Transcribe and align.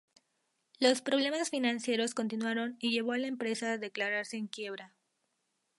Los 0.79 1.03
problemas 1.03 1.51
financieros 1.51 2.15
continuaron 2.15 2.75
y 2.79 2.89
llevó 2.89 3.11
a 3.11 3.19
la 3.19 3.27
empresa 3.27 3.73
a 3.73 3.77
declararse 3.77 4.35
en 4.35 4.47
quiebra. 4.47 4.95